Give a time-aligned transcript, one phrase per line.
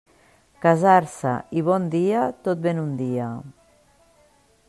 [0.63, 3.31] Casar-se i bon dia, tot ve en un dia.